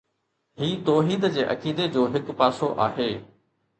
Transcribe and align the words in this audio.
هي 0.57 0.75
توحيد 0.87 1.25
جي 1.37 1.45
عقيدي 1.49 1.87
جو 1.97 2.07
هڪ 2.17 2.35
پاسو 2.41 2.71
آهي 2.87 3.11